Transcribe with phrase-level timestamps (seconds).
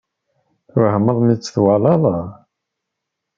[0.69, 2.03] Twehmeḍ mi tt-twalaḍ?